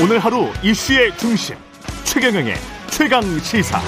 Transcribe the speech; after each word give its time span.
오늘 0.00 0.20
하루 0.20 0.48
이슈의 0.62 1.16
중심 1.16 1.56
최경영의 2.04 2.54
최강 2.88 3.20
시사. 3.40 3.80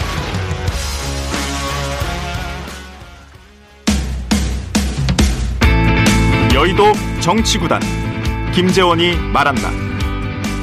여의도 6.53 6.93
정치구단 7.21 7.81
김재원이 8.53 9.15
말한다. 9.33 9.71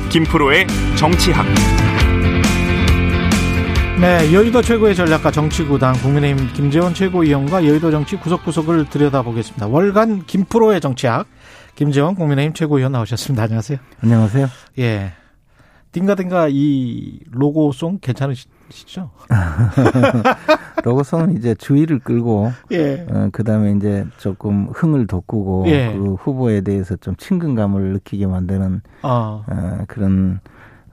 김프로의 0.10 0.68
정치학. 0.98 1.46
네, 4.02 4.34
여의도 4.34 4.62
최고의 4.62 4.96
전략가 4.96 5.32
정치구단 5.32 5.94
국민의힘 5.94 6.52
김재원 6.52 6.94
최고위원과 6.94 7.66
여의도 7.66 7.90
정치 7.90 8.18
구석구석을 8.18 8.90
들여다보겠습니다. 8.90 9.68
월간 9.68 10.26
김프로의 10.26 10.82
정치학 10.82 11.26
김재원 11.76 12.16
국민의힘 12.16 12.54
최고위원 12.54 12.92
나오셨습니다. 12.92 13.44
안녕하세요. 13.44 13.80
안녕하세요. 14.04 14.50
예. 14.80 15.14
띵가띵가 15.92 16.50
이 16.52 17.20
로고송 17.32 18.00
괜찮으시죠? 18.02 19.10
로고송은 20.84 21.38
이제 21.38 21.56
주의를 21.56 22.00
끌고, 22.00 22.52
예. 22.72 23.06
어, 23.10 23.30
그 23.32 23.44
다음에 23.44 23.72
이제 23.74 24.06
조금 24.18 24.68
흥을 24.74 25.08
돋구고, 25.08 25.66
예. 25.68 25.94
그 25.94 26.14
후보에 26.16 26.62
대해서 26.62 26.96
좀 26.98 27.16
친근감을 27.16 27.94
느끼게 27.94 28.28
만드는, 28.28 28.82
어. 29.04 29.44
어, 29.48 29.78
그런, 29.88 30.40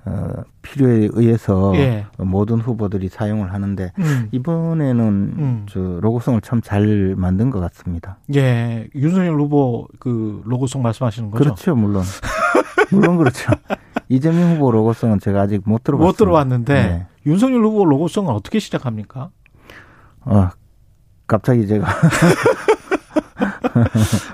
어, 0.06 0.28
필요에 0.62 1.08
의해서 1.12 1.72
예. 1.76 2.06
모든 2.18 2.60
후보들이 2.60 3.08
사용을 3.08 3.52
하는데, 3.52 3.92
음. 3.98 4.28
이번에는 4.32 5.04
음. 5.06 5.66
저 5.68 5.80
로고송을 6.00 6.40
참 6.40 6.60
잘 6.62 7.14
만든 7.16 7.50
것 7.50 7.60
같습니다. 7.60 8.18
예. 8.34 8.88
윤석열 8.94 9.38
후보 9.40 9.86
그 9.98 10.42
로고송 10.46 10.82
말씀하시는 10.82 11.30
거죠? 11.30 11.44
그렇죠, 11.44 11.74
물론. 11.76 12.04
물론 12.90 13.16
그렇죠. 13.18 13.52
이재명 14.08 14.54
후보 14.54 14.70
로고송은 14.70 15.20
제가 15.20 15.42
아직 15.42 15.62
못 15.64 15.82
들어봤습니다. 15.84 16.06
못 16.06 16.16
들어봤는데 16.16 16.74
네. 16.74 17.06
윤석열 17.26 17.64
후보 17.64 17.84
로고송은 17.84 18.32
어떻게 18.32 18.58
시작합니까? 18.58 19.30
어, 20.26 20.50
갑자기 21.26 21.66
제가 21.66 21.86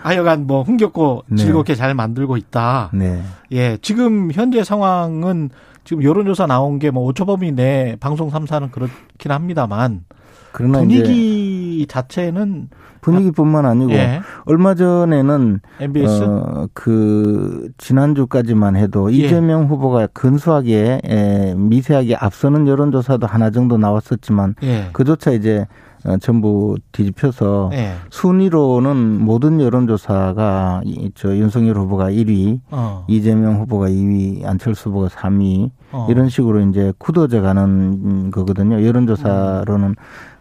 하여간 0.03 0.47
뭐 0.47 0.62
흥겹고 0.62 1.25
네. 1.29 1.37
즐겁게 1.37 1.75
잘 1.75 1.95
만들고 1.95 2.37
있다. 2.37 2.91
네. 2.93 3.23
예, 3.53 3.79
지금 3.81 4.31
현재 4.33 4.62
상황은 4.65 5.51
지금 5.84 6.03
여론조사 6.03 6.47
나온 6.47 6.79
게 6.79 6.91
뭐 6.91 7.11
5초 7.12 7.27
범위 7.27 7.53
내 7.53 7.97
방송 8.01 8.31
3사는 8.31 8.71
그렇긴 8.71 9.31
합니다만 9.31 10.05
분위기 10.53 11.87
자체는 11.89 12.69
분위기뿐만 13.01 13.67
아니고 13.67 13.93
예, 13.93 14.20
얼마 14.45 14.75
전에는 14.75 15.61
MBS 15.81 16.23
어, 16.23 16.69
그 16.75 17.70
지난주까지만 17.79 18.77
해도 18.77 19.12
예. 19.12 19.17
이재명 19.17 19.67
후보가 19.67 20.09
근소하게 20.09 21.01
에, 21.05 21.55
미세하게 21.55 22.17
앞서는 22.17 22.67
여론조사도 22.67 23.27
하나 23.27 23.51
정도 23.51 23.77
나왔었지만 23.78 24.55
예, 24.62 24.89
그조차 24.93 25.33
이제 25.33 25.67
어, 26.05 26.17
전부 26.17 26.77
뒤집혀서 26.93 27.71
예, 27.75 27.93
순위로는 28.11 29.21
모든 29.21 29.61
여론조사가 29.61 30.83
이, 30.84 31.11
저 31.15 31.37
윤석열 31.37 31.77
후보가 31.77 32.11
1위, 32.11 32.61
어, 32.71 33.05
이재명 33.06 33.61
후보가 33.61 33.89
2위, 33.89 34.47
안철수 34.47 34.89
후보가 34.89 35.09
3위 35.09 35.71
어. 35.93 36.06
이런 36.09 36.28
식으로 36.28 36.61
이제 36.61 36.93
굳어져 36.98 37.43
가는 37.43 38.31
거거든요. 38.31 38.84
여론조사로는. 38.84 39.97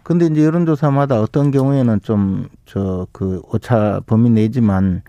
근데 0.09 0.25
이제 0.25 0.43
여론조사마다 0.43 1.21
어떤 1.21 1.51
경우에는 1.51 2.01
좀 2.01 2.49
저 2.65 3.07
그 3.11 3.41
오차 3.51 4.01
범위 4.07 4.29
내지만 4.29 5.01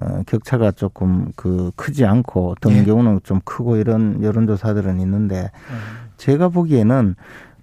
어 0.00 0.22
격차가 0.26 0.70
조금 0.72 1.32
그 1.36 1.70
크지 1.76 2.04
않고 2.04 2.52
어떤 2.52 2.72
예. 2.72 2.84
경우는 2.84 3.20
좀 3.22 3.40
크고 3.44 3.76
이런 3.76 4.22
여론조사들은 4.22 4.98
있는데 5.00 5.50
음. 5.70 5.76
제가 6.16 6.48
보기에는 6.48 7.14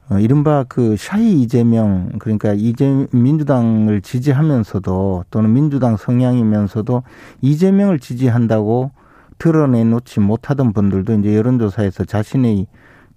어 0.10 0.20
이른바 0.20 0.66
그 0.68 0.96
샤이 0.98 1.42
이재명 1.42 2.12
그러니까 2.20 2.54
이재 2.54 3.08
민주당을 3.12 4.02
지지하면서도 4.02 5.26
또는 5.32 5.54
민주당 5.54 5.98
성향이면서도 5.98 7.04
이재명을 7.42 8.00
지지한다고 8.00 8.92
드러내놓지 9.38 10.20
못하던 10.20 10.74
분들도 10.74 11.14
이제 11.16 11.36
여론조사에서 11.36 12.06
자신의 12.06 12.68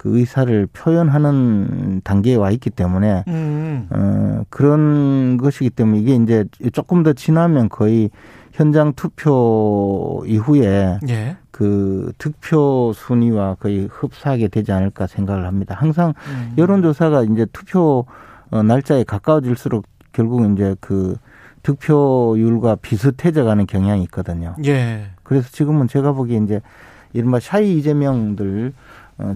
그 0.06 0.18
의사를 0.18 0.68
표현하는 0.72 2.00
단계에 2.04 2.36
와 2.36 2.52
있기 2.52 2.70
때문에 2.70 3.24
음, 3.26 3.88
어 3.90 4.44
그런 4.50 5.36
것이기 5.36 5.70
때문에 5.70 5.98
이게 5.98 6.14
이제 6.14 6.44
조금 6.72 7.02
더 7.02 7.12
지나면 7.12 7.68
거의 7.68 8.10
현장 8.52 8.92
투표 8.94 10.22
이후에 10.24 11.00
예, 11.08 11.36
그 11.50 12.12
득표 12.18 12.92
순위와 12.94 13.56
거의 13.56 13.88
흡사하게 13.90 14.46
되지 14.46 14.70
않을까 14.70 15.08
생각을 15.08 15.44
합니다. 15.44 15.74
항상 15.76 16.14
음. 16.28 16.54
여론조사가 16.56 17.24
이제 17.24 17.44
투표 17.52 18.06
어, 18.50 18.62
날짜에 18.62 19.02
가까워질수록 19.02 19.86
결국 20.12 20.52
이제 20.52 20.76
그 20.80 21.16
득표율과 21.64 22.76
비슷해져 22.76 23.42
가는 23.42 23.66
경향이 23.66 24.04
있거든요. 24.04 24.54
예, 24.64 25.06
그래서 25.24 25.48
지금은 25.50 25.88
제가 25.88 26.12
보기에 26.12 26.38
이제 26.38 26.60
이른바 27.12 27.40
샤이 27.40 27.78
이재명들 27.78 28.68
어, 28.68 28.72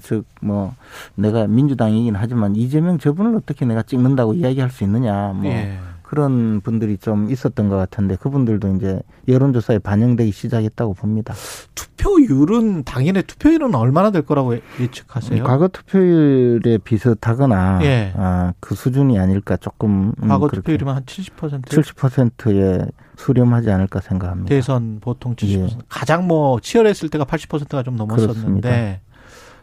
즉, 0.02 0.24
뭐, 0.40 0.74
내가 1.14 1.46
민주당이긴 1.46 2.14
하지만 2.16 2.56
이재명 2.56 2.98
저분을 2.98 3.36
어떻게 3.36 3.64
내가 3.64 3.82
찍는다고 3.82 4.34
이야기할 4.34 4.70
수 4.70 4.84
있느냐, 4.84 5.32
뭐, 5.34 5.46
예. 5.46 5.78
그런 6.10 6.60
분들이 6.60 6.98
좀 6.98 7.30
있었던 7.30 7.68
것 7.68 7.76
같은데 7.76 8.16
그분들도 8.16 8.74
이제 8.74 9.00
여론조사에 9.28 9.78
반영되기 9.78 10.32
시작했다고 10.32 10.94
봅니다. 10.94 11.34
투표율은 11.76 12.82
당연히 12.82 13.22
투표율은 13.22 13.76
얼마나 13.76 14.10
될 14.10 14.22
거라고 14.22 14.56
예측하세요? 14.80 15.44
과거 15.44 15.68
투표율에 15.68 16.78
비슷하거나 16.78 17.78
예. 17.84 18.12
아, 18.16 18.52
그 18.58 18.74
수준이 18.74 19.20
아닐까 19.20 19.56
조금 19.56 20.12
음, 20.20 20.28
과거 20.28 20.48
투표율이면 20.48 20.96
한 20.96 21.04
70%? 21.04 21.66
70%에 21.66 22.86
수렴하지 23.16 23.70
않을까 23.70 24.00
생각합니다. 24.00 24.48
대선 24.48 24.98
보통 25.00 25.36
70%. 25.36 25.60
예. 25.60 25.78
가장 25.88 26.26
뭐 26.26 26.58
치열했을 26.58 27.08
때가 27.08 27.24
80%가 27.24 27.84
좀 27.84 27.94
넘었었는데 27.94 29.00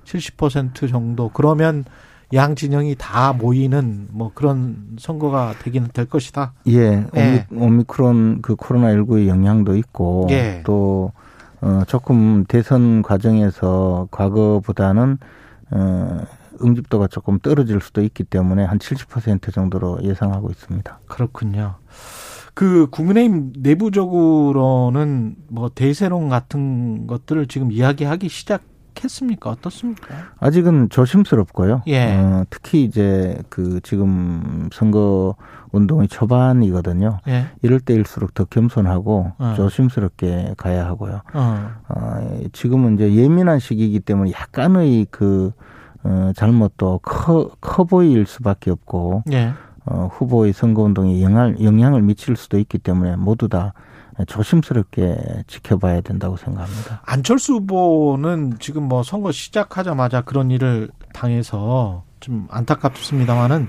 70% 0.08 0.90
정도 0.90 1.30
그러면 1.30 1.84
양 2.34 2.56
진영이 2.56 2.96
다 2.98 3.34
모이는 3.34 4.08
뭐 4.12 4.32
그런 4.34 4.98
선거가 5.00 5.54
되기는 5.64 5.90
될 5.94 6.06
것이다. 6.06 6.54
예, 6.68 7.06
예. 7.16 7.48
오미, 7.52 7.84
크론그 7.86 8.56
코로나 8.56 8.94
19의 8.94 9.28
영향도 9.28 9.76
있고 9.78 10.28
예. 10.32 10.62
또 10.66 11.12
어, 11.62 11.84
조금 11.88 12.46
대선 12.46 13.02
과정에서 13.02 14.08
과거보다는 14.12 15.18
어, 15.72 16.20
응집도가 16.62 17.08
조금 17.08 17.40
떨어질 17.40 17.80
수도 17.80 18.02
있기 18.02 18.24
때문에 18.24 18.64
한 18.64 18.78
70% 18.80 19.54
정도로 19.54 20.00
예상하고 20.04 20.50
있습니다. 20.50 21.00
그렇군요. 21.08 21.76
그 22.54 22.88
국민의힘 22.90 23.54
내부적으로는 23.60 25.36
뭐 25.48 25.70
대세론 25.70 26.30
같은 26.30 27.08
것들을 27.08 27.48
지금 27.48 27.72
이야기하기 27.72 28.28
시작 28.30 28.64
했습니까? 29.04 29.50
어떻습니까? 29.50 30.16
아직은 30.40 30.90
조심스럽고요. 30.90 31.84
예. 31.88 32.16
어, 32.16 32.44
특히 32.50 32.84
이제 32.84 33.38
그 33.50 33.80
지금 33.82 34.70
선거 34.72 35.36
운동의 35.72 36.08
초반이거든요. 36.08 37.20
예. 37.28 37.48
이럴 37.62 37.80
때일수록 37.80 38.34
더 38.34 38.46
겸손하고 38.46 39.34
어. 39.38 39.54
조심스럽게 39.56 40.56
가야 40.58 40.86
하고요. 40.86 41.22
어. 41.34 41.72
어, 41.90 42.40
지금은 42.54 42.96
이제 42.96 43.14
예민한 43.14 43.60
시기이기 43.60 44.00
때문에 44.02 44.32
약간의 44.32 45.08
그 45.12 45.52
어, 46.04 46.32
잘못도 46.36 47.00
커, 47.04 47.52
커 47.60 47.84
보일 47.84 48.26
수밖에 48.26 48.72
없고 48.72 49.24
예. 49.32 49.54
어, 49.86 50.10
후보의 50.12 50.54
선거운동에 50.54 51.22
영향, 51.22 51.62
영향을 51.62 52.02
미칠 52.02 52.36
수도 52.36 52.58
있기 52.60 52.78
때문에 52.78 53.16
모두 53.16 53.48
다 53.48 53.74
조심스럽게 54.26 55.44
지켜봐야 55.48 56.02
된다고 56.02 56.38
생각합니다. 56.38 57.02
안철수 57.06 57.54
후보는 57.54 58.58
지금 58.60 58.84
뭐 58.84 59.04
선거 59.04 59.32
시작하자마자 59.32 60.22
그런 60.22 60.50
일을 60.52 60.90
당해서 61.14 62.04
좀 62.20 62.48
안타깝습니다만은 62.50 63.68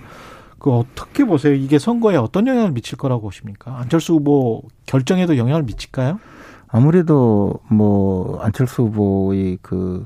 그 0.59 0.73
어떻게 0.73 1.25
보세요? 1.25 1.55
이게 1.55 1.79
선거에 1.79 2.17
어떤 2.17 2.47
영향을 2.47 2.73
미칠 2.73 2.99
거라고 2.99 3.23
보십니까? 3.23 3.79
안철수 3.79 4.15
후보 4.15 4.63
결정에도 4.87 5.37
영향을 5.37 5.63
미칠까요? 5.63 6.19
아무래도 6.69 7.61
뭐 7.71 8.41
안철수 8.43 8.83
후보의 8.83 9.59
그 9.63 10.05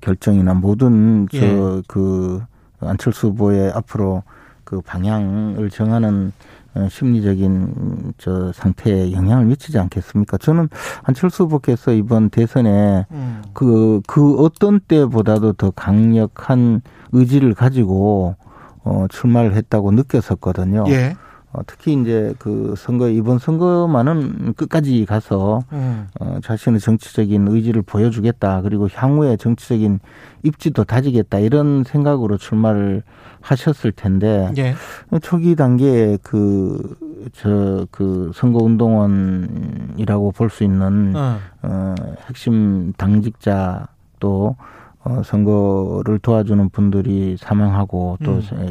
결정이나 0.00 0.54
모든 0.54 1.26
예. 1.32 1.40
저그 1.40 2.42
안철수 2.80 3.28
후보의 3.28 3.72
앞으로 3.72 4.22
그 4.64 4.80
방향을 4.82 5.70
정하는 5.70 6.28
어, 6.28 6.59
심리적인 6.88 8.14
저 8.18 8.52
상태에 8.52 9.12
영향을 9.12 9.46
미치지 9.46 9.78
않겠습니까? 9.78 10.38
저는 10.38 10.68
안철수 11.02 11.44
후보께서 11.44 11.92
이번 11.92 12.30
대선에 12.30 13.06
음. 13.10 13.42
그, 13.52 14.00
그 14.06 14.36
어떤 14.36 14.80
때보다도 14.80 15.54
더 15.54 15.70
강력한 15.70 16.82
의지를 17.12 17.54
가지고 17.54 18.36
어, 18.84 19.06
출마를 19.08 19.54
했다고 19.54 19.92
느꼈었거든요. 19.92 20.84
예. 20.88 21.16
어, 21.52 21.62
특히 21.66 21.94
이제 21.94 22.32
그 22.38 22.74
선거 22.76 23.08
이번 23.08 23.38
선거만은 23.38 24.54
끝까지 24.54 25.04
가서 25.04 25.64
음. 25.72 26.06
어, 26.20 26.38
자신의 26.42 26.78
정치적인 26.78 27.48
의지를 27.48 27.82
보여주겠다 27.82 28.62
그리고 28.62 28.88
향후에 28.92 29.36
정치적인 29.36 29.98
입지도 30.44 30.84
다지겠다 30.84 31.40
이런 31.40 31.82
생각으로 31.82 32.38
출마를 32.38 33.02
하셨을 33.40 33.90
텐데 33.92 34.52
예. 34.58 34.74
초기 35.22 35.56
단계에 35.56 36.18
그저그 36.22 38.32
선거 38.34 38.62
운동원이라고 38.62 40.32
볼 40.32 40.50
수 40.50 40.64
있는 40.64 41.14
어. 41.16 41.38
어 41.62 41.94
핵심 42.26 42.92
당직자 42.96 43.88
또 44.20 44.56
어, 45.02 45.22
선거를 45.24 46.18
도와주는 46.20 46.68
분들이 46.68 47.36
사망하고 47.38 48.18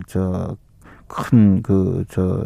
또저큰 0.07 1.63
그저 1.63 2.21
음. 2.21 2.45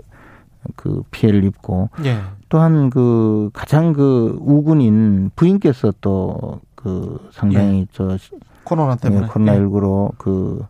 그 0.76 1.04
피해를 1.12 1.44
입고 1.44 1.90
예. 2.06 2.18
또한 2.50 2.90
그 2.90 3.50
가장 3.54 3.94
그 3.94 4.38
우군인 4.40 5.32
부인께서 5.36 5.94
또 6.02 6.62
그 6.84 7.30
상당히 7.32 7.82
예. 7.82 7.86
저 7.94 8.18
코로나 8.64 8.96
때문에 8.96 9.24
예, 9.24 9.28
코로나 9.28 9.54
19로 9.56 10.10
예. 10.12 10.16
그 10.18 10.66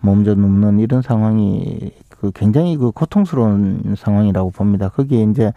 몸져 0.00 0.34
눕는 0.34 0.78
이런 0.78 1.02
상황이 1.02 1.90
그 2.08 2.30
굉장히 2.32 2.76
그 2.76 2.92
고통스러운 2.92 3.96
상황이라고 3.98 4.50
봅니다. 4.50 4.88
거기에 4.88 5.24
이제 5.24 5.52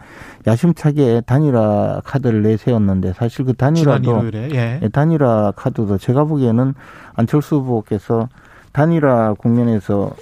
야심차게 0.46 1.22
단일화 1.26 2.02
카드를 2.04 2.42
내세웠는데 2.42 3.12
사실 3.14 3.44
그 3.44 3.54
단일화도 3.54 4.30
예. 4.34 4.80
예. 4.82 4.88
단일화 4.88 5.52
카드도 5.54 5.98
제가 5.98 6.24
보기에는 6.24 6.74
안철수 7.14 7.56
후보께서 7.56 8.28
단일화 8.72 9.34
국면에서 9.34 10.14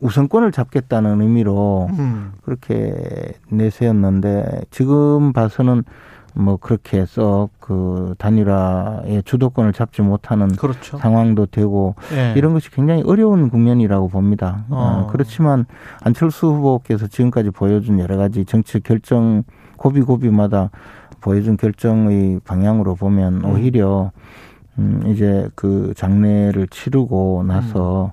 우선권을 0.00 0.52
잡겠다는 0.52 1.20
의미로 1.20 1.88
음. 1.98 2.32
그렇게 2.42 3.32
내세웠는데 3.50 4.62
지금 4.70 5.32
봐서는 5.32 5.84
뭐 6.34 6.58
그렇게 6.58 7.00
해서 7.00 7.48
그 7.60 8.14
단일화의 8.18 9.22
주도권을 9.24 9.72
잡지 9.72 10.02
못하는 10.02 10.48
그렇죠. 10.48 10.98
상황도 10.98 11.46
되고 11.46 11.94
예. 12.12 12.34
이런 12.36 12.52
것이 12.52 12.70
굉장히 12.70 13.02
어려운 13.06 13.48
국면이라고 13.48 14.08
봅니다. 14.08 14.66
어. 14.68 15.06
어. 15.06 15.10
그렇지만 15.10 15.64
안철수 16.02 16.48
후보께서 16.48 17.06
지금까지 17.06 17.50
보여준 17.50 17.98
여러 17.98 18.18
가지 18.18 18.44
정치 18.44 18.80
결정 18.80 19.44
고비 19.78 20.02
고비마다 20.02 20.70
보여준 21.22 21.56
결정의 21.56 22.38
방향으로 22.44 22.96
보면 22.96 23.42
음. 23.42 23.50
오히려 23.50 24.12
음 24.78 25.04
이제 25.06 25.48
그 25.54 25.94
장례를 25.96 26.68
치르고 26.68 27.44
나서 27.46 28.12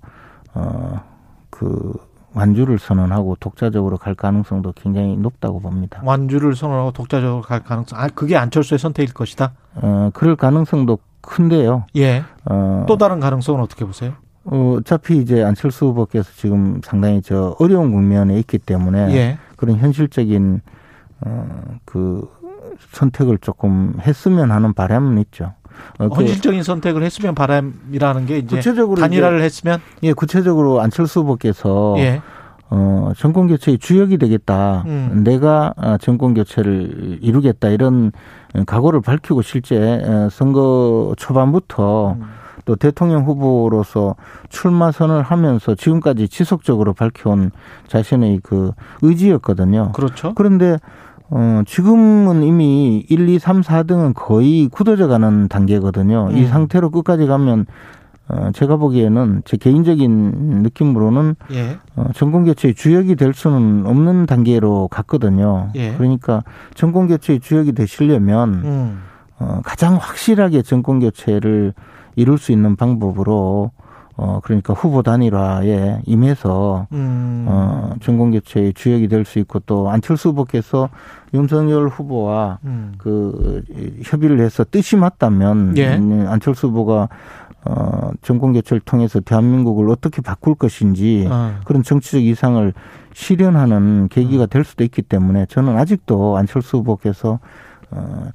음. 0.56 0.62
어 0.62 1.13
그 1.54 1.94
완주를 2.34 2.80
선언하고 2.80 3.38
독자적으로 3.40 3.98
갈 3.98 4.16
가능성도 4.16 4.74
굉장히 4.74 5.16
높다고 5.16 5.60
봅니다. 5.60 6.02
완주를 6.04 6.56
선언하고 6.56 6.92
독자적으로 6.92 7.42
갈 7.42 7.64
가능성, 7.64 8.00
아 8.00 8.08
그게 8.08 8.36
안철수의 8.36 8.80
선택일 8.80 9.14
것이다. 9.14 9.54
어 9.76 10.10
그럴 10.14 10.36
가능성도 10.36 10.98
큰데요. 11.22 11.86
예. 11.96 12.24
어, 12.46 12.86
또 12.88 12.98
다른 12.98 13.20
가능성은 13.20 13.62
어떻게 13.62 13.86
보세요? 13.86 14.14
어, 14.46 14.78
어차피 14.80 15.18
이제 15.20 15.44
안철수 15.44 15.86
후보께서 15.86 16.32
지금 16.36 16.82
상당히 16.84 17.22
저 17.22 17.56
어려운 17.60 17.92
국면에 17.92 18.38
있기 18.40 18.58
때문에 18.58 19.14
예. 19.16 19.38
그런 19.56 19.78
현실적인 19.78 20.62
어 21.26 21.74
그 21.86 22.28
선택을 22.92 23.38
조금 23.40 23.96
했으면 24.02 24.52
하는 24.52 24.74
바람은 24.74 25.18
있죠. 25.20 25.54
어, 26.00 26.10
그 26.10 26.16
헌실적인 26.16 26.64
선택을 26.64 27.04
했으면 27.04 27.36
바람이라는 27.36 28.26
게 28.26 28.40
이제 28.40 28.56
구체적으로 28.56 29.02
단일화를 29.02 29.40
이제, 29.40 29.46
했으면 29.46 29.82
예 30.04 30.14
구체적으로 30.14 30.82
안철수 30.82 31.22
후보께서 31.22 31.96
예. 31.98 32.22
어, 32.70 33.12
정권 33.18 33.48
교체의 33.48 33.78
주역이 33.78 34.18
되겠다. 34.18 34.84
음. 34.88 35.22
내가 35.24 35.74
어, 35.78 35.98
정권 36.02 36.34
교체를 36.34 37.20
이루겠다. 37.22 37.70
이런 37.70 38.12
각오를 38.66 39.02
밝히고 39.02 39.44
실제 39.44 40.02
어, 40.04 40.30
선거 40.32 41.14
초반부터 41.18 42.14
음. 42.14 42.24
또 42.66 42.76
대통령 42.76 43.26
후보로서 43.26 44.16
출마 44.50 44.92
선을 44.92 45.22
하면서 45.22 45.76
지금까지 45.76 46.30
지속적으로 46.30 46.94
밝혀온 46.94 47.52
자신의 47.88 48.40
그 48.42 48.72
의지였거든요. 49.02 49.92
그렇죠. 49.92 50.34
그런데 50.34 50.78
어, 51.36 51.64
지금은 51.66 52.44
이미 52.44 53.04
1, 53.10 53.28
2, 53.28 53.40
3, 53.40 53.62
4등은 53.62 54.14
거의 54.14 54.68
굳어져 54.72 55.08
가는 55.08 55.48
단계거든요. 55.48 56.28
음. 56.30 56.38
이 56.38 56.46
상태로 56.46 56.92
끝까지 56.92 57.26
가면 57.26 57.66
어, 58.28 58.52
제가 58.54 58.76
보기에는 58.76 59.42
제 59.44 59.58
개인적인 59.58 60.62
느낌으로는 60.62 61.36
예. 61.52 61.80
어, 61.96 62.06
정권 62.14 62.46
교체의 62.46 62.76
주역이 62.76 63.16
될 63.16 63.34
수는 63.34 63.88
없는 63.88 64.28
단계로 64.28 64.90
갔거든요. 64.90 65.72
예. 65.74 65.96
그러니까 65.96 66.44
정권 66.76 67.08
교체의 67.08 67.40
주역이 67.40 67.72
되시려면 67.72 68.54
음. 68.64 69.02
어, 69.40 69.62
가장 69.64 69.96
확실하게 69.96 70.62
정권 70.62 71.00
교체를 71.00 71.74
이룰 72.16 72.38
수 72.38 72.52
있는 72.52 72.76
방법으로 72.76 73.72
어 74.16 74.40
그러니까 74.44 74.74
후보 74.74 75.02
단일화에 75.02 76.02
임해서 76.06 76.88
음. 76.92 77.46
어 77.48 77.96
정권 78.02 78.32
교체의 78.32 78.74
주역이 78.74 79.08
될 79.08 79.26
수 79.26 79.40
있고 79.40 79.60
또 79.62 79.90
안철수 79.90 80.30
후보께서 80.30 80.90
윤석열 81.34 81.88
후보와 81.88 82.60
음. 82.66 82.94
그 82.98 83.64
협의를 84.04 84.40
해서 84.40 84.64
뜻이 84.70 84.96
맞다면 84.98 85.78
예. 85.78 85.96
음, 85.96 86.26
안철수 86.28 86.68
후보가 86.68 87.10
어 87.66 88.12
정권 88.22 88.54
교체를 88.54 88.82
통해서 88.82 89.20
대한민국을 89.20 89.90
어떻게 89.90 90.22
바꿀 90.22 90.56
것인지 90.56 91.28
어. 91.32 91.56
그런 91.66 91.82
정치적 91.82 92.22
이상을 92.22 92.74
실현하는 93.14 94.10
계기가 94.10 94.44
음. 94.44 94.48
될 94.50 94.64
수도 94.64 94.84
있기 94.84 95.02
때문에 95.02 95.46
저는 95.48 95.78
아직도 95.78 96.38
안철수 96.38 96.78
후보께서 96.78 97.40
어 97.92 98.28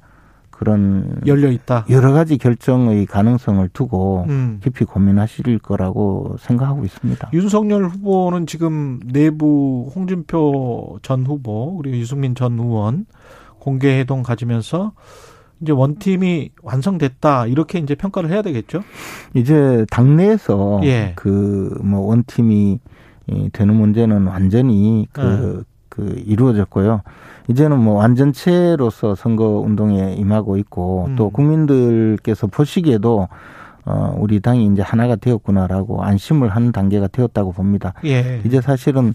그런 0.59 1.21
열려 1.25 1.49
있다. 1.49 1.85
여러 1.89 2.11
가지 2.11 2.37
결정의 2.37 3.05
가능성을 3.05 3.69
두고 3.69 4.25
음. 4.27 4.59
깊이 4.61 4.83
고민하실 4.83 5.59
거라고 5.59 6.35
생각하고 6.37 6.83
있습니다. 6.83 7.29
윤석열 7.31 7.85
후보는 7.85 8.45
지금 8.45 8.99
내부 9.05 9.89
홍준표 9.95 10.99
전 11.01 11.25
후보 11.25 11.77
그리고 11.77 11.95
유승민 11.95 12.35
전 12.35 12.59
의원 12.59 13.05
공개 13.57 13.99
회동 13.99 14.21
가지면서 14.21 14.91
이제 15.61 15.71
원팀이 15.71 16.51
완성됐다 16.61 17.47
이렇게 17.47 17.79
이제 17.79 17.95
평가를 17.95 18.29
해야 18.29 18.41
되겠죠. 18.41 18.83
이제 19.35 19.85
당내에서 19.89 20.81
예. 20.83 21.13
그뭐 21.15 22.01
원팀이 22.01 22.79
되는 23.53 23.75
문제는 23.75 24.27
완전히 24.27 25.07
그, 25.13 25.21
네. 25.21 25.63
그 25.87 26.21
이루어졌고요. 26.25 27.01
이제는 27.49 27.79
뭐 27.79 27.95
완전체로서 27.95 29.15
선거 29.15 29.59
운동에 29.59 30.13
임하고 30.13 30.57
있고 30.57 31.07
음. 31.09 31.15
또 31.15 31.29
국민들께서 31.31 32.47
보시기에도 32.47 33.27
어, 33.85 34.15
우리 34.17 34.39
당이 34.39 34.67
이제 34.67 34.83
하나가 34.83 35.15
되었구나라고 35.15 36.03
안심을 36.03 36.49
하는 36.49 36.71
단계가 36.71 37.07
되었다고 37.07 37.53
봅니다. 37.53 37.93
예. 38.05 38.41
이제 38.45 38.61
사실은 38.61 39.13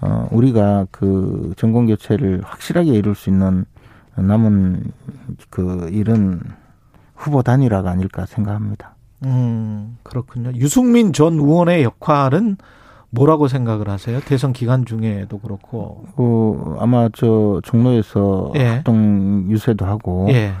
어, 0.00 0.28
우리가 0.32 0.86
그 0.90 1.54
정권 1.56 1.86
교체를 1.86 2.42
확실하게 2.44 2.92
이룰 2.92 3.14
수 3.14 3.30
있는 3.30 3.64
남은 4.16 4.82
그 5.48 5.88
일은 5.92 6.40
후보 7.14 7.42
단일화가 7.42 7.90
아닐까 7.90 8.26
생각합니다. 8.26 8.94
음, 9.24 9.96
그렇군요. 10.02 10.52
유승민 10.54 11.12
전 11.12 11.34
의원의 11.34 11.84
역할은 11.84 12.56
뭐라고 13.10 13.48
생각을 13.48 13.88
하세요? 13.88 14.20
대선 14.20 14.52
기간 14.52 14.84
중에도 14.84 15.38
그렇고. 15.38 16.04
어, 16.16 16.76
아마 16.78 17.08
저 17.14 17.60
종로에서 17.64 18.52
예. 18.56 18.66
활동 18.68 19.46
유세도 19.48 19.84
하고. 19.84 20.26
예. 20.30 20.52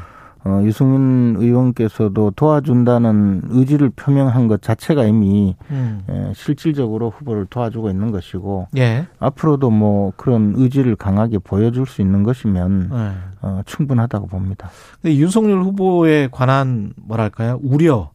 어, 0.46 0.62
유승민 0.62 1.34
의원께서도 1.42 2.30
도와준다는 2.36 3.42
의지를 3.48 3.90
표명한 3.90 4.46
것 4.46 4.62
자체가 4.62 5.04
이미 5.04 5.56
음. 5.72 6.04
예, 6.08 6.32
실질적으로 6.36 7.10
후보를 7.10 7.46
도와주고 7.46 7.90
있는 7.90 8.12
것이고 8.12 8.68
예. 8.76 9.08
앞으로도 9.18 9.70
뭐 9.70 10.12
그런 10.16 10.52
의지를 10.56 10.94
강하게 10.94 11.38
보여줄 11.38 11.86
수 11.86 12.00
있는 12.00 12.22
것이면 12.22 12.90
예. 12.92 13.12
어, 13.42 13.62
충분하다고 13.66 14.28
봅니다. 14.28 14.70
근데 15.02 15.16
윤석열 15.16 15.62
후보에 15.62 16.28
관한 16.30 16.92
뭐랄까요 16.96 17.58
우려 17.64 18.10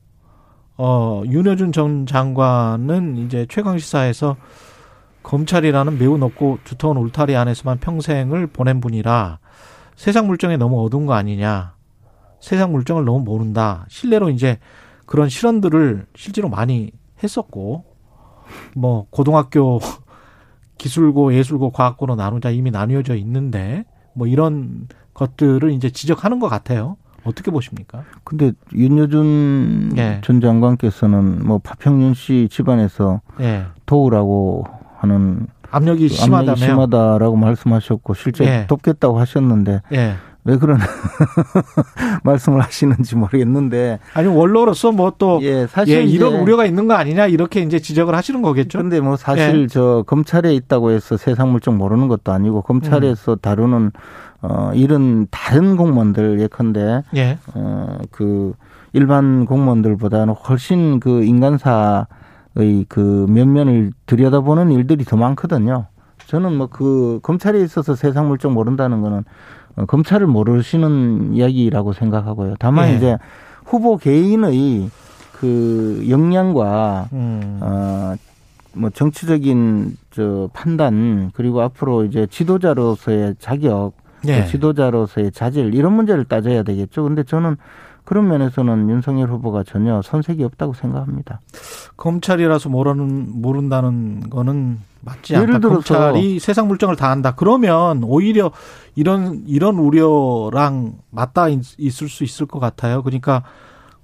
어, 0.84 1.22
윤여준 1.28 1.74
전 1.74 2.08
장관은 2.08 3.16
이제 3.18 3.46
최강 3.48 3.78
시사에서 3.78 4.36
검찰이라는 5.22 6.00
매우 6.00 6.18
높고 6.18 6.58
두터운 6.64 6.98
울타리 6.98 7.36
안에서만 7.36 7.78
평생을 7.78 8.48
보낸 8.48 8.82
분이라 8.82 9.38
세상 9.96 10.26
물정에 10.26 10.58
너무 10.58 10.84
어두운 10.84 11.06
거 11.06 11.14
아니냐. 11.14 11.76
세상 12.40 12.72
물정을 12.72 13.06
너무 13.06 13.24
모른다. 13.24 13.86
실례로 13.90 14.32
이제 14.32 14.58
그런 15.06 15.30
실언들을 15.30 16.08
실제로 16.16 16.50
많이 16.50 16.92
했었고, 17.22 17.86
뭐, 18.76 19.06
고등학교 19.12 19.80
기술고, 20.80 21.36
예술고, 21.36 21.70
과학고로 21.70 22.16
나누자 22.16 22.50
이미 22.50 22.72
나뉘어져 22.72 23.14
있는데, 23.18 23.86
뭐 24.16 24.26
이런 24.26 24.88
것들을 25.14 25.70
이제 25.74 25.92
지적하는 25.92 26.40
것 26.40 26.50
같아요. 26.50 26.98
어떻게 27.24 27.52
보십니까? 27.52 28.04
근데 28.24 28.52
윤여준 28.74 29.94
예. 29.98 30.22
전 30.24 30.42
장관께서는 30.42 31.46
뭐 31.46 31.60
파평윤 31.60 32.14
씨 32.14 32.48
집안에서 32.50 33.22
예. 33.40 33.66
도우라고 33.86 34.66
하는 34.98 35.48
압력이 35.72 36.08
그 36.10 36.14
심하다며. 36.14 36.52
압력이 36.52 36.60
심하다라고 36.62 37.36
말씀하셨고 37.36 38.14
실제 38.14 38.46
예. 38.46 38.66
돕겠다고 38.68 39.20
하셨는데 39.20 39.82
예. 39.94 40.14
왜 40.44 40.58
그런 40.58 40.80
말씀을 42.24 42.62
하시는지 42.62 43.16
모르겠는데 43.16 44.00
아니 44.14 44.28
원로로서 44.28 44.92
뭐또 44.92 45.40
예 45.44 45.68
사실 45.68 45.98
예, 46.00 46.04
이런 46.04 46.36
우려가 46.36 46.66
있는 46.66 46.88
거 46.88 46.96
아니냐 46.96 47.28
이렇게 47.28 47.62
이제 47.62 47.80
지적을 47.80 48.16
하시는 48.16 48.42
거겠죠. 48.42 48.80
근데 48.80 49.00
뭐 49.00 49.18
사실 49.18 49.64
예. 49.64 49.68
저 49.68 50.04
검찰에 50.08 50.54
있다고 50.56 50.92
해서 50.92 51.18
세상 51.18 51.52
물정 51.52 51.78
모르는 51.78 52.08
것도 52.08 52.32
아니고 52.32 52.64
검찰에서 52.64 53.36
다루는 53.36 53.92
어 54.42 54.72
이런 54.74 55.28
다른 55.30 55.78
공무원들 55.78 56.40
예컨대 56.40 57.04
예. 57.16 57.38
어그 57.54 58.54
일반 58.94 59.46
공무원들보다는 59.46 60.34
훨씬 60.34 61.00
그 61.00 61.24
인간사의 61.24 62.86
그 62.90 63.28
면면을 63.30 63.92
들여다보는 64.08 64.72
일들이 64.72 65.06
더 65.06 65.18
많거든요. 65.18 65.86
저는 66.28 66.58
뭐 66.58 66.68
그 66.68 67.20
검찰에 67.24 67.60
있어서 67.62 67.94
세상 67.94 68.28
물정 68.28 68.54
모른다는 68.54 69.02
거는 69.02 69.20
어, 69.20 69.24
검찰을 69.88 70.28
모르시는 70.28 71.34
이야기라고 71.34 71.94
생각하고요. 71.94 72.56
다만 72.60 72.90
예. 72.90 72.96
이제 72.96 73.18
후보 73.66 73.98
개인의 73.98 74.90
그 75.34 76.06
역량과 76.08 77.10
음. 77.14 77.60
어, 77.62 78.16
뭐 78.74 78.90
정치적인 78.90 79.98
저 80.12 80.50
판단 80.54 81.32
그리고 81.34 81.62
앞으로 81.62 82.06
이제 82.06 82.28
지도자로서의 82.30 83.36
자격, 83.40 83.94
예. 84.28 84.46
지도자로서의 84.46 85.32
자질 85.32 85.74
이런 85.74 85.94
문제를 85.94 86.26
따져야 86.26 86.64
되겠죠. 86.64 87.04
근데 87.04 87.24
저는 87.24 87.58
그런 88.04 88.28
면에서는 88.28 88.90
윤석열 88.90 89.30
후보가 89.30 89.64
전혀 89.64 90.02
선색이 90.02 90.44
없다고 90.44 90.74
생각합니다. 90.74 91.40
검찰이라서 91.98 92.70
모르는 92.70 93.42
모른다는 93.42 94.30
거는 94.30 94.80
맞지 95.02 95.34
예를 95.34 95.56
않다. 95.56 95.60
들어서 95.60 95.94
검찰이 95.94 96.40
세상 96.40 96.68
물정을 96.68 96.96
다 96.96 97.10
한다. 97.10 97.34
그러면 97.36 98.04
오히려 98.04 98.52
이런 98.96 99.44
이런 99.48 99.76
우려랑 99.78 100.94
맞닿아 101.10 101.50
있- 101.50 101.76
있을 101.80 102.10
수 102.10 102.24
있을 102.24 102.46
것 102.46 102.60
같아요. 102.60 103.02
그러니까 103.04 103.44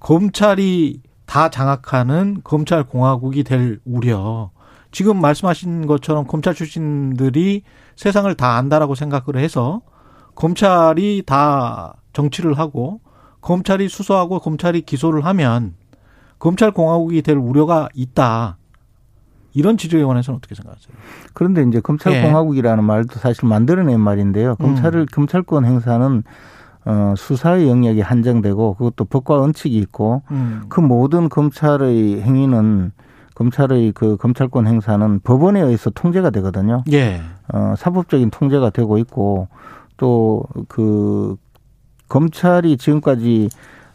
검찰이 0.00 1.02
다 1.26 1.50
장악하는 1.50 2.40
검찰 2.44 2.84
공화국이 2.84 3.44
될 3.44 3.80
우려. 3.84 4.50
지금 4.90 5.20
말씀하신 5.20 5.86
것처럼 5.86 6.26
검찰 6.26 6.54
출신들이 6.54 7.62
세상을 7.96 8.32
다 8.36 8.56
안다라고 8.56 8.94
생각을 8.94 9.36
해서 9.36 9.82
검찰이 10.34 11.24
다 11.26 11.94
정치를 12.14 12.58
하고 12.58 13.00
검찰이 13.40 13.88
수사하고 13.88 14.40
검찰이 14.40 14.82
기소를 14.82 15.24
하면 15.26 15.74
검찰 16.38 16.70
공화국이 16.70 17.22
될 17.22 17.36
우려가 17.36 17.88
있다. 17.94 18.56
이런 19.54 19.76
지적에 19.76 20.04
관해서는 20.04 20.36
어떻게 20.38 20.54
생각하세요? 20.54 20.94
그런데 21.34 21.62
이제 21.62 21.80
검찰 21.80 22.12
예. 22.12 22.22
공화국이라는 22.22 22.84
말도 22.84 23.18
사실 23.18 23.48
만들어낸 23.48 23.98
말인데요. 24.00 24.54
검찰을 24.56 25.06
검찰권 25.06 25.64
행사는 25.64 26.22
어 26.84 27.14
수사의 27.16 27.68
영역이 27.68 28.00
한정되고 28.00 28.74
그것도 28.74 29.06
법과 29.06 29.34
원칙이 29.34 29.76
있고 29.78 30.22
음. 30.30 30.62
그 30.68 30.80
모든 30.80 31.28
검찰의 31.28 32.22
행위는 32.22 32.92
검찰의 33.34 33.92
그 33.92 34.16
검찰권 34.16 34.66
행사는 34.66 35.20
법원에 35.20 35.60
의해서 35.60 35.90
통제가 35.90 36.30
되거든요. 36.30 36.84
예. 36.92 37.20
어, 37.52 37.74
사법적인 37.76 38.30
통제가 38.30 38.70
되고 38.70 38.98
있고 38.98 39.48
또 39.96 40.44
그 40.68 41.36
검찰이 42.08 42.76
지금까지 42.76 43.48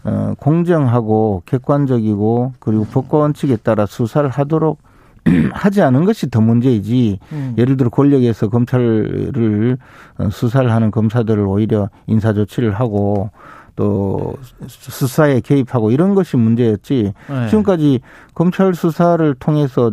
어, 0.03 0.33
공정하고 0.37 1.43
객관적이고 1.45 2.53
그리고 2.59 2.85
법과 2.85 3.19
원칙에 3.19 3.55
따라 3.55 3.85
수사를 3.85 4.27
하도록 4.29 4.77
하지 5.53 5.81
않은 5.81 6.03
것이 6.03 6.29
더 6.29 6.41
문제이지 6.41 7.19
음. 7.31 7.55
예를 7.57 7.77
들어 7.77 7.89
권력에서 7.89 8.49
검찰을 8.49 9.77
어, 10.17 10.29
수사를 10.29 10.69
하는 10.69 10.91
검사들을 10.91 11.45
오히려 11.45 11.89
인사 12.07 12.33
조치를 12.33 12.73
하고 12.73 13.29
또 13.75 14.35
수사에 14.67 15.39
개입하고 15.39 15.91
이런 15.91 16.13
것이 16.13 16.37
문제였지 16.37 17.13
예. 17.31 17.49
지금까지 17.49 18.01
검찰 18.35 18.75
수사를 18.75 19.33
통해서 19.39 19.91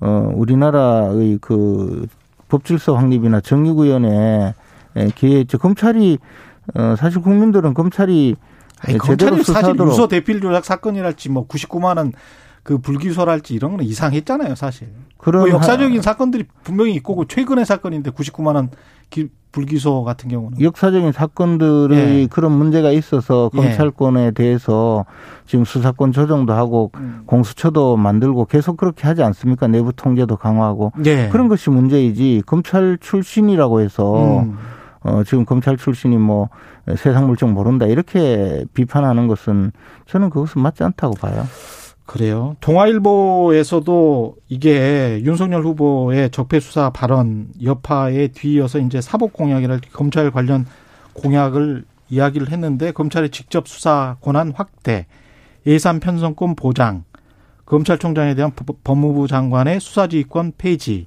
어 0.00 0.32
우리나라의 0.34 1.38
그 1.40 2.06
법질서 2.48 2.96
확립이나 2.96 3.40
정의구현에 3.40 4.54
기회 5.14 5.44
저 5.44 5.58
검찰이 5.58 6.18
어 6.74 6.94
사실 6.96 7.20
국민들은 7.22 7.74
검찰이 7.74 8.36
아니, 8.80 8.98
제대로 8.98 9.36
검찰이 9.36 9.44
사실 9.44 9.76
유서 9.80 10.08
대필 10.08 10.40
조작 10.40 10.64
사건이랄지 10.64 11.28
뭐 11.30 11.46
99만 11.46 11.96
원 11.98 12.12
그 12.62 12.76
불기소랄지 12.78 13.54
이런 13.54 13.76
건 13.78 13.86
이상했잖아요, 13.86 14.54
사실. 14.54 14.88
그런 15.16 15.42
뭐 15.42 15.50
역사적인 15.50 16.02
사건들이 16.02 16.44
분명히 16.62 16.92
있고 16.96 17.16
그 17.16 17.24
최근의 17.26 17.64
사건인데 17.64 18.10
99만 18.10 18.54
원 18.54 18.70
기- 19.08 19.28
불기소 19.50 20.04
같은 20.04 20.28
경우는 20.28 20.60
역사적인 20.60 21.10
사건들의 21.12 21.98
예. 22.22 22.26
그런 22.26 22.52
문제가 22.52 22.92
있어서 22.92 23.50
예. 23.54 23.56
검찰권에 23.56 24.32
대해서 24.32 25.06
지금 25.46 25.64
수사권 25.64 26.12
조정도 26.12 26.52
하고 26.52 26.92
음. 26.96 27.22
공수처도 27.26 27.96
만들고 27.96 28.44
계속 28.44 28.76
그렇게 28.76 29.06
하지 29.08 29.22
않습니까? 29.22 29.66
내부 29.66 29.92
통제도 29.94 30.36
강화하고 30.36 30.92
예. 31.06 31.28
그런 31.32 31.48
것이 31.48 31.70
문제이지 31.70 32.42
검찰 32.46 32.98
출신이라고 33.00 33.80
해서 33.80 34.40
음. 34.42 34.58
어, 35.02 35.22
지금 35.24 35.44
검찰 35.44 35.76
출신이 35.76 36.16
뭐 36.18 36.48
세상 36.96 37.26
물정 37.26 37.52
모른다 37.54 37.86
이렇게 37.86 38.64
비판하는 38.74 39.26
것은 39.28 39.72
저는 40.06 40.30
그것은 40.30 40.60
맞지 40.60 40.82
않다고 40.84 41.14
봐요. 41.14 41.46
그래요. 42.06 42.56
동아일보에서도 42.60 44.36
이게 44.48 45.20
윤석열 45.24 45.62
후보의 45.62 46.30
적폐 46.30 46.58
수사 46.60 46.90
발언 46.90 47.48
여파에 47.62 48.28
뒤이어서 48.28 48.80
이제 48.80 49.00
사법 49.00 49.32
공약이랄 49.32 49.80
검찰 49.92 50.30
관련 50.30 50.66
공약을 51.12 51.84
이야기를 52.08 52.50
했는데 52.50 52.90
검찰의 52.90 53.30
직접 53.30 53.68
수사 53.68 54.16
권한 54.20 54.52
확대, 54.54 55.06
예산 55.66 56.00
편성권 56.00 56.56
보장, 56.56 57.04
검찰총장에 57.66 58.34
대한 58.34 58.50
법- 58.56 58.82
법무부 58.82 59.28
장관의 59.28 59.78
수사지휘권 59.78 60.54
폐지. 60.58 61.06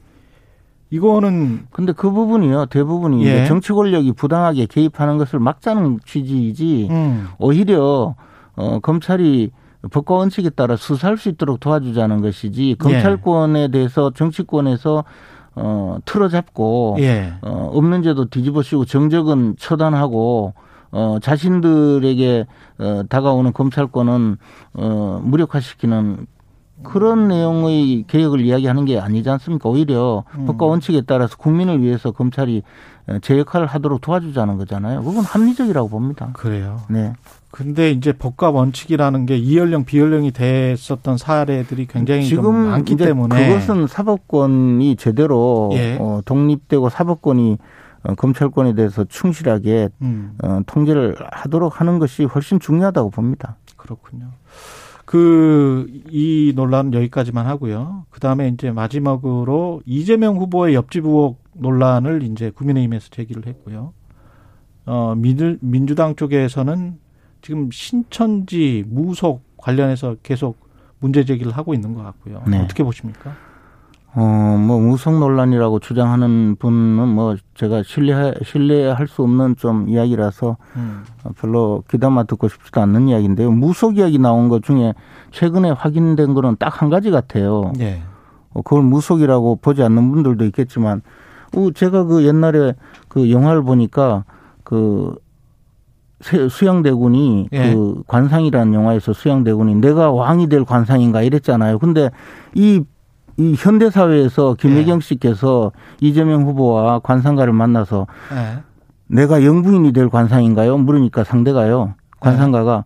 이거는 0.94 1.66
근데 1.72 1.92
그 1.92 2.12
부분이요 2.12 2.68
대부분이 2.68 3.26
예. 3.26 3.46
정치 3.48 3.74
권력이 3.74 4.12
부당하게 4.12 4.68
개입하는 4.68 5.18
것을 5.18 5.40
막자는 5.40 6.02
취지이지 6.06 6.88
음, 6.92 7.28
오히려 7.40 8.14
어, 8.56 8.80
검찰이 8.80 9.50
법과 9.90 10.14
원칙에 10.14 10.52
따라 10.52 10.76
수사할 10.76 11.18
수 11.18 11.30
있도록 11.30 11.60
도와주자는 11.60 12.20
예. 12.20 12.22
것이지 12.22 12.76
검찰권에 12.78 13.70
대해서 13.70 14.12
정치권에서 14.12 15.04
어, 15.56 15.98
틀어잡고 16.06 16.98
예. 17.00 17.34
어, 17.42 17.72
없는 17.74 18.04
죄도 18.04 18.26
뒤집어씌우고 18.26 18.86
정적은 18.86 19.56
처단하고 19.58 20.54
어, 20.92 21.18
자신들에게 21.24 22.46
어, 22.78 23.04
다가오는 23.10 23.52
검찰권은 23.52 24.38
어, 24.76 25.22
무력화시키는 25.24 26.28
그런 26.84 27.28
내용의 27.28 28.06
개혁을 28.08 28.42
이야기하는 28.42 28.86
게 28.86 29.00
아니지 29.00 29.30
않습니까? 29.30 29.70
오히려 29.70 30.24
음. 30.38 30.46
법과 30.46 30.66
원칙에 30.66 31.02
따라서 31.02 31.38
국민을 31.38 31.82
위해서 31.82 32.12
검찰이 32.12 32.64
어, 33.08 33.18
제 33.22 33.38
역할을 33.38 33.68
하도록 33.68 34.00
도와주자는 34.00 34.58
거잖아요. 34.58 35.04
그건 35.04 35.24
합리적이라고 35.24 35.90
봅니다. 35.90 36.30
그래요. 36.34 36.82
네. 36.90 37.14
근데 37.52 37.92
이제 37.92 38.14
법과 38.14 38.50
원칙이라는 38.50 39.28
게 39.28 39.38
이연령 39.38 39.86
비연령이 39.86 40.32
됐었던 40.32 41.18
사례들이 41.18 41.86
굉장히 41.86 42.28
좀 42.28 42.30
지금 42.30 42.56
많기 42.56 42.96
때문에 42.96 43.48
그것은 43.48 43.86
사법권이 43.86 44.96
제대로 44.96 45.70
예. 45.74 45.98
어, 46.00 46.22
독립되고 46.26 46.90
사법권이 46.90 47.58
어, 48.06 48.16
검찰권에 48.16 48.74
대해서 48.74 49.04
충실하게 49.04 49.90
음, 50.02 50.36
어, 50.44 50.62
통제를 50.66 51.16
하도록 51.32 51.80
하는 51.80 52.00
것이 52.00 52.24
훨씬 52.24 52.60
중요하다고 52.60 53.12
봅니다. 53.12 53.58
그렇군요. 53.78 54.26
그 55.06 55.88
이 56.14 56.54
논란은 56.56 56.94
여기까지만 56.94 57.48
하고요. 57.48 58.06
그 58.12 58.20
다음에 58.20 58.48
이제 58.50 58.72
마지막으로 58.72 59.82
이재명 59.86 60.38
후보의 60.38 60.76
옆집 60.76 61.06
의혹 61.06 61.44
논란을 61.54 62.22
이제 62.24 62.52
국민의힘에서 62.52 63.10
제기를 63.10 63.48
했고요. 63.48 63.94
어 64.86 65.16
민주, 65.16 65.58
민주당 65.62 66.16
쪽에서는 66.16 67.00
지금 67.42 67.70
신천지 67.72 68.84
무속 68.88 69.42
관련해서 69.58 70.18
계속 70.22 70.70
문제 71.00 71.26
제기를 71.26 71.52
하고 71.52 71.74
있는 71.74 71.94
것 71.96 72.04
같고요. 72.04 72.44
네. 72.48 72.60
어떻게 72.60 72.84
보십니까? 72.84 73.36
어, 74.16 74.22
뭐, 74.60 74.80
무속 74.80 75.18
논란이라고 75.18 75.80
주장하는 75.80 76.58
분은 76.60 77.08
뭐, 77.08 77.36
제가 77.56 77.82
신뢰, 77.84 78.34
신뢰할 78.44 79.08
수 79.08 79.24
없는 79.24 79.56
좀 79.56 79.90
이야기라서 79.90 80.58
음. 80.76 81.04
별로 81.38 81.84
귀담아 81.90 82.24
듣고 82.26 82.48
싶지도 82.48 82.80
않는 82.82 83.08
이야기인데요. 83.08 83.50
무속 83.52 83.98
이야기 83.98 84.20
나온 84.20 84.50
것 84.50 84.62
중에 84.64 84.94
최근에 85.32 85.72
확인된 85.72 86.36
거는 86.36 86.58
딱 86.60 86.82
한 86.82 86.90
가지 86.92 87.10
같아요. 87.10 87.74
예. 87.80 88.02
어, 88.54 88.62
그걸 88.62 88.84
무속이라고 88.84 89.56
보지 89.58 89.82
않는 89.82 90.12
분들도 90.12 90.46
있겠지만, 90.46 91.02
어, 91.56 91.72
제가 91.74 92.04
그 92.04 92.24
옛날에 92.24 92.76
그 93.08 93.32
영화를 93.32 93.64
보니까 93.64 94.26
그 94.64 95.16
세- 96.22 96.48
수양대군이 96.50 97.50
예. 97.52 97.74
그 97.74 98.04
관상이라는 98.08 98.74
영화에서 98.76 99.12
수양대군이 99.14 99.76
내가 99.76 100.12
왕이 100.12 100.50
될 100.50 100.66
관상인가 100.66 101.22
이랬잖아요. 101.24 101.80
근데 101.80 102.12
이 102.54 102.84
이 103.38 103.56
현대 103.58 103.90
사회에서 103.90 104.56
김혜경 104.60 105.00
씨께서 105.00 105.72
이재명 106.00 106.44
후보와 106.44 107.00
관상가를 107.00 107.54
만나서 107.54 108.08
예. 108.32 108.64
내가 109.08 109.44
영부인이 109.44 109.92
될 109.92 110.10
관상인가요? 110.10 110.78
물으니까 110.78 111.24
상대가요. 111.24 111.96
관상가가 112.20 112.86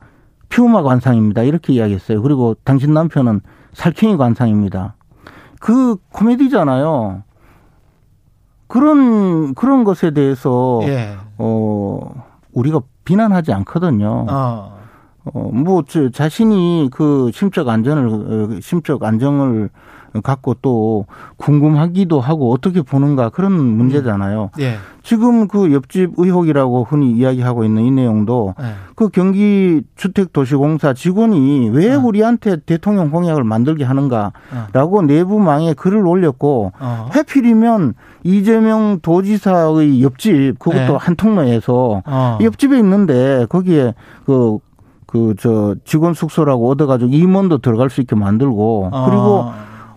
피우마 0.49 0.83
관상입니다. 0.83 1.43
이렇게 1.43 1.73
이야기했어요. 1.73 2.21
그리고 2.21 2.55
당신 2.63 2.93
남편은 2.93 3.41
살쾡이 3.73 4.17
관상입니다. 4.17 4.95
그 5.59 5.97
코미디잖아요. 6.11 7.23
그런 8.67 9.53
그런 9.53 9.83
것에 9.83 10.11
대해서 10.11 10.79
예. 10.83 11.15
어 11.37 11.99
우리가 12.53 12.81
비난하지 13.05 13.53
않거든요. 13.53 14.25
어. 14.29 14.77
어, 15.33 15.49
뭐, 15.53 15.83
저, 15.87 16.09
자신이 16.09 16.89
그 16.91 17.31
심적 17.33 17.67
안전을, 17.67 18.07
어, 18.07 18.59
심적 18.61 19.03
안정을 19.03 19.69
갖고 20.21 20.55
또 20.55 21.05
궁금하기도 21.37 22.19
하고 22.19 22.51
어떻게 22.51 22.81
보는가 22.81 23.29
그런 23.29 23.51
문제잖아요. 23.53 24.51
예. 24.59 24.75
지금 25.03 25.47
그 25.47 25.73
옆집 25.73 26.13
의혹이라고 26.17 26.83
흔히 26.83 27.11
이야기하고 27.11 27.63
있는 27.63 27.83
이 27.83 27.91
내용도 27.91 28.55
예. 28.59 28.73
그 28.95 29.09
경기 29.09 29.81
주택도시공사 29.95 30.93
직원이 30.93 31.69
왜 31.69 31.93
어. 31.93 31.99
우리한테 31.99 32.57
대통령 32.65 33.09
공약을 33.09 33.43
만들게 33.43 33.83
하는가라고 33.83 35.03
내부망에 35.03 35.73
글을 35.73 36.05
올렸고 36.05 36.73
어. 36.79 37.09
해필이면 37.15 37.93
이재명 38.23 38.99
도지사의 39.01 40.03
옆집 40.03 40.59
그것도 40.59 40.93
네. 40.93 40.97
한 40.99 41.15
통로에서 41.15 42.01
어. 42.05 42.37
옆집에 42.41 42.77
있는데 42.79 43.45
거기에 43.49 43.93
그 44.25 44.59
그저 45.07 45.75
직원 45.85 46.13
숙소라고 46.13 46.69
얻어가지고 46.69 47.11
임원도 47.11 47.59
들어갈 47.59 47.89
수 47.89 48.01
있게 48.01 48.15
만들고 48.15 48.89
어. 48.91 49.05
그리고 49.05 49.45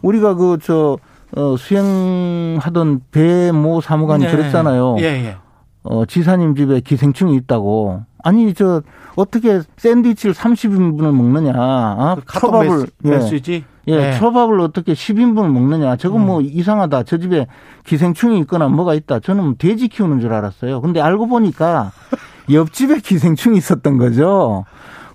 우리가 0.02 0.34
그저 0.34 0.98
어, 1.36 1.56
수행하던 1.56 3.02
배모 3.10 3.80
사무관이 3.80 4.24
네. 4.24 4.30
그랬잖아요. 4.30 4.96
예, 5.00 5.04
예. 5.04 5.36
어, 5.82 6.04
지사님 6.04 6.54
집에 6.54 6.80
기생충이 6.80 7.36
있다고. 7.36 8.02
아니 8.22 8.52
저 8.52 8.82
어떻게 9.16 9.60
샌드위치를 9.76 10.34
30인분을 10.34 11.14
먹느냐? 11.14 11.52
아, 11.54 12.16
그 12.24 12.38
초밥을 12.38 12.68
메시, 12.78 12.86
예. 13.04 13.08
메시지. 13.10 13.64
예, 13.88 13.92
예. 13.92 14.18
초밥을 14.18 14.60
어떻게 14.60 14.92
10인분을 14.92 15.50
먹느냐? 15.50 15.96
저건 15.96 16.26
뭐 16.26 16.40
이상하다. 16.40 17.04
저 17.04 17.18
집에 17.18 17.46
기생충이 17.84 18.38
있거나 18.40 18.68
뭐가 18.68 18.94
있다. 18.94 19.20
저는 19.20 19.44
뭐 19.44 19.54
돼지 19.56 19.88
키우는 19.88 20.20
줄 20.20 20.32
알았어요. 20.32 20.80
근데 20.80 21.00
알고 21.00 21.28
보니까 21.28 21.92
옆집에 22.50 23.00
기생충이 23.00 23.56
있었던 23.56 23.98
거죠. 23.98 24.64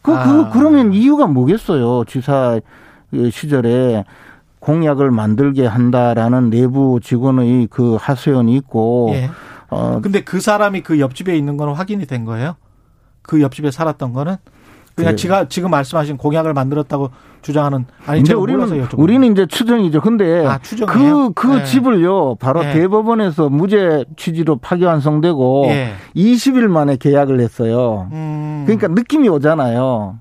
그, 0.02 0.14
아. 0.14 0.24
그, 0.24 0.50
그러면 0.52 0.94
이유가 0.94 1.28
뭐겠어요? 1.28 2.06
지사 2.06 2.60
시절에 3.32 4.04
공약을 4.66 5.12
만들게 5.12 5.68
한다라는 5.68 6.50
내부 6.50 7.00
직원의 7.00 7.68
그 7.70 7.98
하소연이 8.02 8.56
있고, 8.56 9.12
예. 9.14 9.30
어, 9.70 10.00
근데 10.02 10.24
그 10.24 10.42
사람이 10.42 10.82
그 10.82 11.00
옆집에 11.00 11.38
있는 11.38 11.56
거는 11.56 11.74
확인이 11.74 12.08
된 12.08 12.26
거예요? 12.26 12.56
그 13.22 13.42
옆집에 13.42 13.70
살았던 13.70 14.14
거는? 14.14 14.38
그냥 14.96 15.12
그래. 15.12 15.16
지가 15.18 15.48
지금 15.50 15.70
말씀하신 15.70 16.18
공약을 16.18 16.54
만들었다고 16.54 17.12
주장하는 17.44 17.86
아니 18.08 18.24
제가 18.24 18.40
우리는 18.40 18.88
우리는 18.96 19.32
이제 19.32 19.46
추정이죠. 19.46 20.02
근데 20.02 20.48
아, 20.48 20.58
추정이에요? 20.58 21.34
그, 21.34 21.48
그 21.48 21.58
네. 21.58 21.64
집을요, 21.64 22.36
바로 22.36 22.64
네. 22.64 22.74
대법원에서 22.74 23.50
무죄 23.50 24.06
취지로 24.18 24.58
파기환송되고 24.58 25.66
예. 25.68 25.94
20일 26.16 26.70
만에 26.70 26.96
계약을 26.96 27.40
했어요. 27.40 28.08
음. 28.14 28.64
그러니까 28.66 28.88
느낌이 28.88 29.30
오잖아요. 29.30 30.18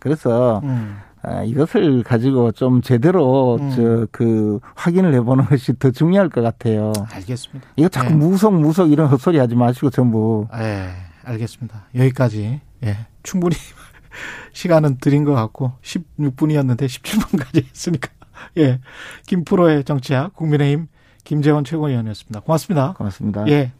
그래서 0.00 0.62
음. 0.64 0.96
아, 1.22 1.42
이것을 1.42 2.02
가지고 2.02 2.52
좀 2.52 2.80
제대로 2.80 3.56
음. 3.56 3.70
저그 3.70 4.60
확인을 4.74 5.12
해보는 5.14 5.44
것이 5.46 5.78
더 5.78 5.90
중요할 5.90 6.30
것 6.30 6.40
같아요. 6.40 6.92
알겠습니다. 7.10 7.68
이거 7.76 7.88
자꾸 7.88 8.10
네. 8.10 8.16
무속 8.16 8.54
무속 8.54 8.90
이런 8.90 9.08
헛소리 9.08 9.38
하지 9.38 9.54
마시고 9.54 9.90
전부 9.90 10.48
예, 10.54 10.90
알겠습니다. 11.24 11.88
여기까지 11.94 12.60
예, 12.84 12.96
충분히 13.22 13.56
시간은 14.52 14.98
드린 14.98 15.24
것 15.24 15.34
같고 15.34 15.72
16분이었는데 15.82 16.86
17분까지 16.86 17.66
했으니까 17.68 18.08
예, 18.58 18.80
김프로의 19.26 19.84
정치학 19.84 20.34
국민의힘 20.34 20.88
김재원 21.24 21.64
최고위원이었습니다. 21.64 22.40
고맙습니다. 22.40 22.94
고맙습니다. 22.94 23.46
예. 23.48 23.72